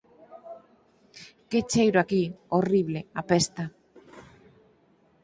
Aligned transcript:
Que 1.49 1.59
cheiro 1.71 1.97
aquí, 2.01 2.23
horrible, 2.55 2.99
apesta. 3.21 3.63